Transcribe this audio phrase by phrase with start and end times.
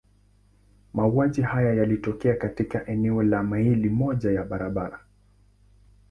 [0.93, 4.99] Mauaji haya yalitokea katika eneo la maili moja ya mraba.